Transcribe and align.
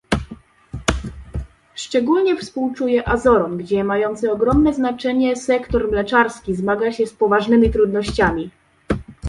Szczególnie 1.75 2.37
współczuję 2.37 3.07
Azorom, 3.09 3.57
gdzie 3.57 3.83
mający 3.83 4.31
ogromne 4.31 4.73
znaczenie 4.73 5.35
sektor 5.35 5.91
mleczarski 5.91 6.55
zmaga 6.55 6.91
się 6.91 7.07
z 7.07 7.13
poważnymi 7.13 7.71
trudnościami 7.71 8.49